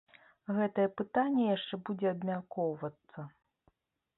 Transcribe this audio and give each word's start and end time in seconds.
Гэтае 0.59 0.85
пытанне 1.01 1.43
яшчэ 1.57 1.75
будзе 1.89 2.07
абмяркоўвацца. 2.13 3.29